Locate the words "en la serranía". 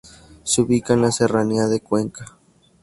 0.95-1.67